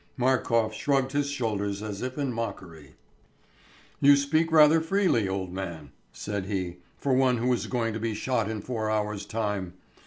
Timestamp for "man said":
5.53-6.47